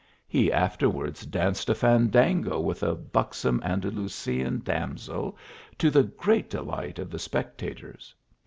He 0.27 0.51
afterwards 0.51 1.27
danced 1.27 1.69
a 1.69 1.75
fandango 1.75 2.59
with 2.59 2.81
a 2.81 2.95
buxom 2.95 3.61
Andalusian 3.63 4.61
damsel, 4.63 5.37
to 5.77 5.91
the 5.91 6.01
great 6.01 6.49
delight 6.49 6.97
of 6.97 7.11
the 7.11 7.19
spec 7.19 7.55
tators. 7.55 8.11